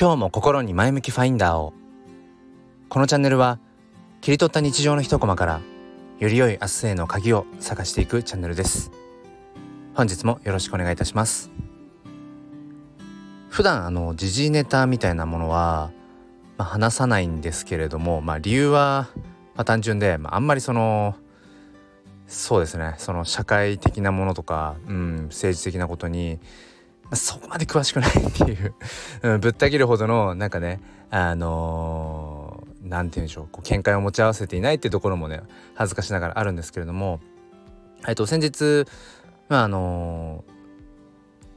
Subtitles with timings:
[0.00, 1.74] 今日も心に前向きファインダーを。
[2.88, 3.58] このチャンネルは
[4.22, 5.60] 切り取った日常の一コマから
[6.18, 8.92] より良い明日への鍵を探していくチャンネルです。
[9.92, 11.50] 本日もよろしくお願いいたします。
[13.50, 15.90] 普段あの時事ネタみたいなものは、
[16.56, 19.10] まあ、話さないんですけれどもまあ理由は、
[19.54, 21.14] まあ、単純で、まあ、あんまりその
[22.26, 26.38] そうですねその社会的なものとか、うん、政治的なことに
[27.16, 28.74] そこまで詳しくないっていう。
[29.22, 33.48] うん、ぶった切るほどのなんかねあの何、ー、て言うんでしょう。
[33.50, 35.42] こう見解を持ち合わせていないっていうところもね
[35.74, 37.20] 恥ずかしながらあるんですけれども、
[38.06, 38.86] えっと、先日
[39.48, 40.44] まああの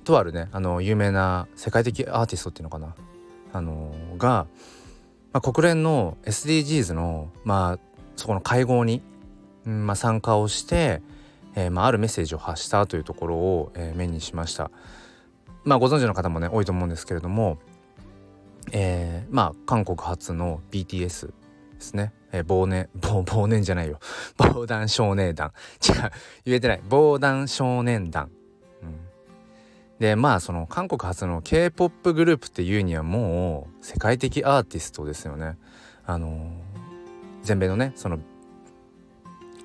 [0.03, 2.95] ー、とあるねあの有名な世界的アーティストっていうのかな。
[3.53, 4.47] あのー、が、
[5.31, 7.79] まあ、国連の SDGs のまあ
[8.15, 9.03] そこの会合に、
[9.67, 11.01] うんまあ、参加をして、
[11.55, 14.71] えーまあ、あるメッセージを発したというところを、えー、目にしました。
[15.63, 17.57] まあご存知の方もね多いと思うんですけれども、
[18.71, 21.33] えー、まあ韓国発の BTS で
[21.79, 23.99] すね、えー、忘年忘年じゃないよ。
[24.37, 25.51] 防弾少年団。
[25.81, 26.11] 違う。
[26.45, 26.81] 言えてない。
[26.87, 28.29] 防弾少年団、
[28.81, 28.95] うん、
[29.99, 35.57] でまあその韓国発の K-POP グループっていうにはもう世界的アーティストですよね。
[36.05, 36.49] あのー、
[37.43, 38.19] 全米のねその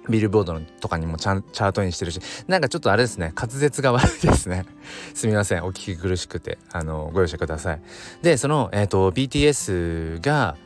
[0.08, 4.66] ビルボードとかにもチャチャートインしてるしなんかちょっとあれですね滑舌が悪いですね。
[5.14, 7.80] すみませんお聞き苦しくてあのご容赦ください。
[8.22, 10.56] でその、えーと、BTS が、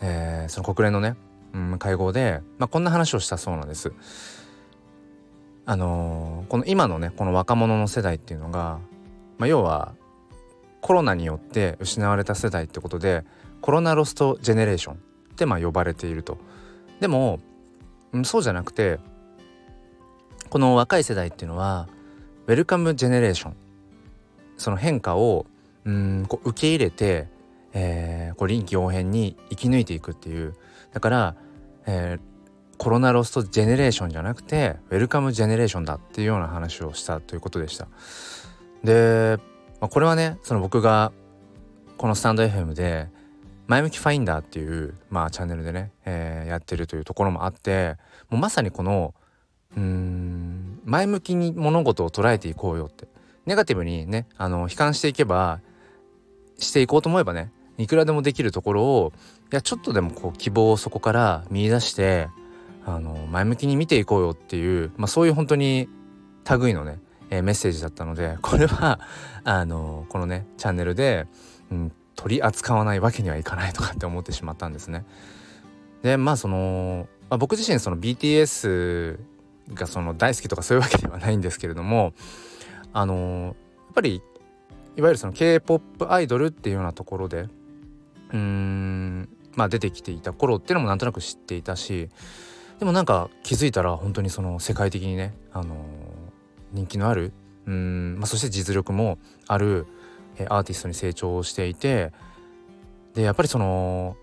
[0.00, 1.16] えー、その国連のね、
[1.54, 3.92] うん、会合で、まあ、こんな話をしたそうなんです。
[5.64, 8.78] あのー、この今のねこの若者の世代っていうのが、
[9.38, 9.94] まあ、要は
[10.80, 13.24] コロナによって失われた世代ってことで
[13.60, 14.98] コロナロストジェネレーションっ
[15.36, 16.38] てまあ呼ばれていると。
[17.00, 17.40] でも、
[18.24, 18.98] そうじゃなくて
[20.50, 21.88] この若い世代っていうのは
[22.46, 23.56] ウェルカムジェネレーション
[24.56, 25.46] その変化を
[25.84, 27.28] うんこう受け入れて、
[27.72, 30.54] えー、こう臨機応変に生き抜いていくっていう
[30.92, 31.36] だから、
[31.86, 37.88] えー、コロナロストジェネレーションじゃなくてウェルカムジェネレーションだっていうような話をしたということでした。
[38.84, 39.38] で、
[39.80, 41.12] まあ、これはねその僕が
[41.96, 43.08] このスタンド FM で
[43.72, 47.96] 前向きファインダーっていう、まあ、チャンネルでね、えー、やってるというところもあって
[48.28, 49.14] もうまさにこの
[49.76, 53.08] うん前向きに物事を捉えていこうよって。
[53.46, 55.60] ネガティブにねあの悲観していけば
[56.58, 59.12] していこうと思えばねいくらでもできるところを
[59.52, 62.28] いやちょっとでもこう希望をそこから見いだして
[62.84, 65.88] あの前向きに見ていこうよっていう、まあ、そういう本当に
[66.48, 67.00] 類のね、
[67.30, 69.00] えー、メッセージだったのでこれは
[69.44, 71.26] あのこのねチャンネルで、
[71.70, 75.04] うん、取り扱わないわけにはいかないとかって思ってしまったんですね。
[76.02, 79.18] でまあその、まあ、僕自身その BTS
[79.74, 82.12] がその大好きとかそういうわけではないんですけれども
[82.92, 83.56] あの
[83.86, 84.22] やっぱり
[84.96, 92.08] いわゆるその K-POP アイドルっていうようなところでうーんまあ出てきていた頃っていうのもなんとなく知っていたし
[92.78, 95.76] でもなんか気づいたら本当にその世界的にね、あの
[96.72, 97.32] 人気のある
[97.66, 99.86] うん、まあ、そして実力もある
[100.48, 102.12] アーティストに成長していて
[103.14, 104.16] でやっぱりその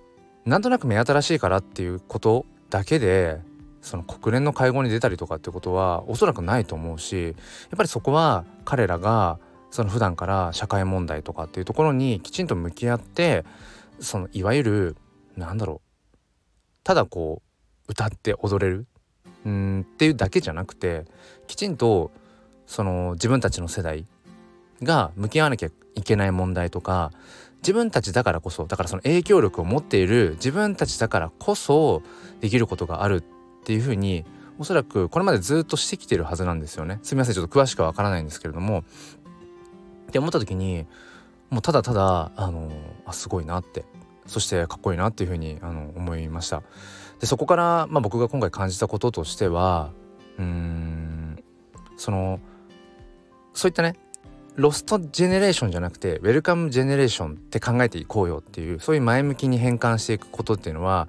[0.45, 3.39] なんとなく目新しいからっていうことだけで
[3.81, 7.35] その国連の会合に出たりとかってことはおそらくないと思うしやっ
[7.77, 9.39] ぱりそこは彼らが
[9.71, 13.45] その普段から社会問題とかっていうところにきちんと向き合って
[13.99, 14.97] そのいわゆる
[15.37, 16.17] なんだろう
[16.83, 17.41] ただこ
[17.87, 18.87] う歌って踊れる
[19.45, 21.05] うんっていうだけじゃなくて
[21.47, 22.11] きちんと
[22.65, 24.05] その自分たちの世代
[24.83, 27.11] が向き合わなきゃいけない問題とか
[27.61, 32.01] 自分たちだからこそだからその影響力を持っている自分たちだからこそ
[32.39, 33.23] できることがあるっ
[33.65, 34.25] ていうふうに
[34.57, 36.99] おそらくこれまでずっとしてきてるはずなんですよね。
[37.01, 38.83] すみませんちょっと詳しくはわからないんですけれども
[40.09, 40.85] って思った時に
[41.49, 42.71] もうただただあの
[43.05, 43.85] あすごいなって
[44.25, 46.63] そしてかっこいいなっていうふうにあの思いました。
[47.19, 49.91] でそこから、まあ、僕が今回感じたこととしては
[50.37, 51.43] うーん
[51.97, 52.39] その
[53.53, 53.95] そういったね
[54.59, 61.07] ロストジェネレーションじゃなくてウェルカムジェネレーションって考えていこうよっていうそういう前向きに変換していくことっていうのは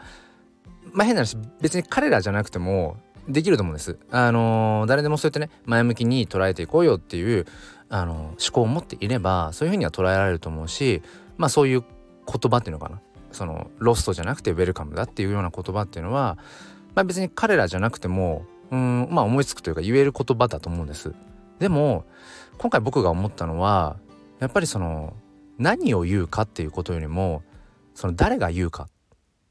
[0.93, 2.97] まあ変な話別に彼らじゃなくても
[3.29, 3.99] できると思うんです。
[4.11, 7.47] あのー、誰でもそうやってね前向きに捉えていこうよっていう、
[7.89, 11.03] あのー、思考を持っていればそういうふうには捉えられると思うし
[11.37, 13.01] まあそういう言葉っていうのかな
[13.33, 16.39] そのロストじゃなくてウェルカムだっていうような言葉っていうのは、
[16.95, 21.13] まあ、別に彼らじゃなくてもうんまあ思いつくというか言える言葉だと思うんです。
[21.59, 22.05] でも
[22.61, 23.97] 今回僕が思ったのは
[24.39, 25.15] やっぱりその
[25.57, 27.43] 何を言うかっていうことよりも
[27.95, 28.89] その誰が言うかっ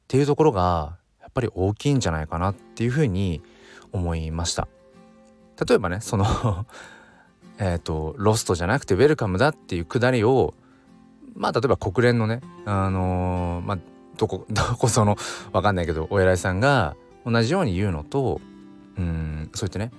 [0.08, 3.42] ていうところがやっぱり大きいんじゃないかなっていうふうに
[3.92, 4.68] 思いました。
[5.68, 6.68] 例えばねその
[7.58, 10.54] えっとロストじゃなくてウェルカムだっていうくだりを
[11.34, 13.80] まあ例えば国連のねあのー、まあ
[14.18, 15.18] どこ どこその
[15.52, 16.96] 分かんないけどお偉いさんが
[17.26, 18.40] 同じように言うのと
[19.00, 19.92] うんそういったね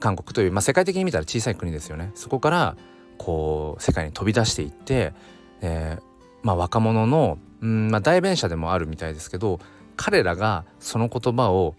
[0.00, 2.76] 韓国という、まあ、世界的に見たら小さい国ですよねそこから
[3.18, 5.12] こう世界に飛び出していって、
[5.60, 6.02] えー、
[6.42, 9.60] まあ、若者のうん、まあ、代弁者でもあるみたいですけど
[9.96, 11.74] 彼らがその言葉を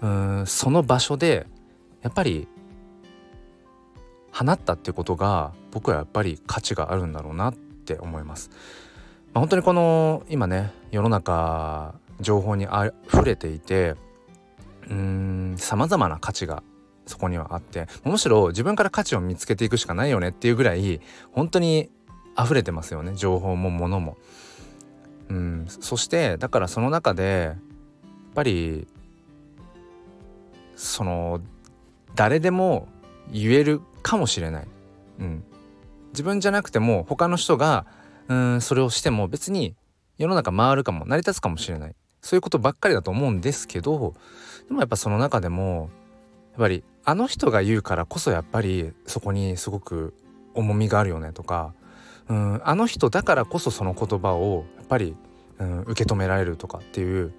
[0.00, 1.46] うんその場所で
[2.02, 2.48] やっぱり
[4.32, 8.50] 放ったっていうことが僕はやっぱり価値があるんだろうなって思います。
[9.32, 13.94] まあ、本当にこの今ね世の中情報にあふれていて
[14.88, 16.62] うんさまざまな価値が
[17.06, 21.00] そこにはあってむしろ自分から価値を見つけていくしかないよねっていうぐらい
[21.32, 21.90] 本当に
[22.38, 23.14] 溢れてますよね。
[23.14, 24.16] 情報も物も。
[25.28, 27.56] うん、そしてだからその中でやっ
[28.34, 28.86] ぱり
[30.76, 31.40] その
[32.14, 32.88] 誰でも
[33.32, 34.68] 言えるかもしれない、
[35.18, 35.44] うん、
[36.10, 37.86] 自分じゃなくても他の人が
[38.28, 39.74] うんそれをしても別に
[40.16, 41.94] 世の中回るかも成り立つかもしれない。
[42.22, 44.14] そういうことばっかりだと思うんですけど
[44.66, 45.90] でもやっぱその中でも
[46.56, 50.14] っぱりあの人が言うからこそやっぱりそこにすごく
[50.54, 51.72] 重みがあるよねとか
[52.28, 55.14] うんあの人だからこそその言葉をやっぱり、
[55.58, 57.32] うん、受け止められるとかっていう、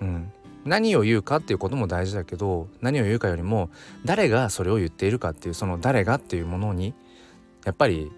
[0.00, 0.32] うん、
[0.64, 3.70] 何を言うかっていうことも大事だけど何を言うかよりも
[4.04, 6.94] 誰がそれを言っているかっていうその誰がっていうものに
[7.64, 8.10] やっぱり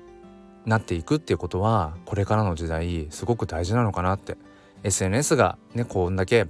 [0.65, 4.37] なっていくっていうことはこれからの時代すごく大事なのかなって。
[4.83, 6.47] SNS がねこんだけ、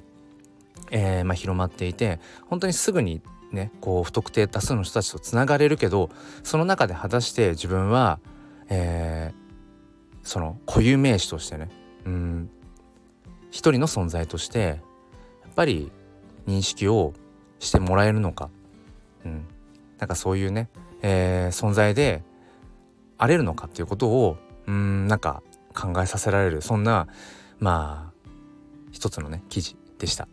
[0.90, 3.22] えー、まあ、広まっていて本当にすぐに
[3.56, 6.10] ねこう不特定多数の人たちとつながれるけど
[6.44, 8.20] その中で果たして自分は、
[8.68, 11.68] えー、その固有名詞としてね
[12.04, 12.50] うん
[13.50, 14.74] 一人の存在としてや
[15.50, 15.90] っぱり
[16.46, 17.14] 認識を
[17.58, 18.50] してもらえるのか、
[19.24, 19.46] うん、
[19.98, 20.68] なんかそういうね、
[21.02, 22.22] えー、存在で
[23.18, 24.36] あれるのかっていうことを
[24.66, 25.42] うんなんか
[25.74, 27.06] 考えさせられるそんな
[27.58, 28.30] まあ
[28.92, 30.28] 一つのね記事でした。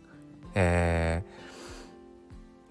[0.54, 1.53] えー、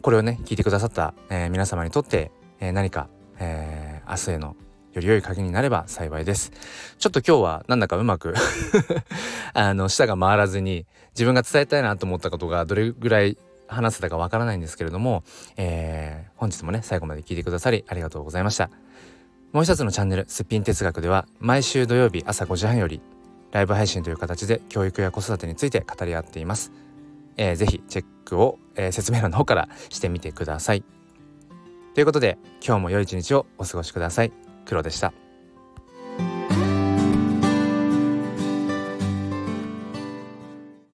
[0.03, 2.29] これをね聞いてくださった、えー、皆様にとって、
[2.59, 3.07] えー、何か、
[3.39, 4.57] えー、明日への
[4.91, 6.51] より良い鍵になれば幸いです。
[6.99, 8.35] ちょっと今日はなんだかうまく
[9.55, 10.85] あの舌が回らずに
[11.15, 15.23] 自分が伝えたいなと思ったことがどれぐらい話せたかわからないんですけれども、
[15.55, 18.69] えー、本日もね最後まで聞いてくださりありがとうございました。
[19.53, 23.01] もう一つのチャンネル「すっぴん哲学」では毎週土曜日朝5時半より
[23.53, 26.73] ライブ配信という形で教育や子育てについて語り合っています。
[27.37, 30.83] えー、ぜひチェックを、えー、説明欄の方からしてみてください。
[31.93, 34.31] ということで今日も良い一日をお過ごしください。
[34.65, 35.22] 黒でした。